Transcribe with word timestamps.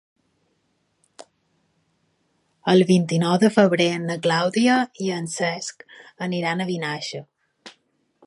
El 2.73 2.81
vint-i-nou 2.91 3.35
de 3.43 3.51
febrer 3.59 3.87
na 4.07 4.17
Clàudia 4.25 4.79
i 5.09 5.13
en 5.19 5.29
Cesc 5.37 5.85
aniran 6.29 6.65
a 6.65 6.69
Vinaixa. 6.71 7.25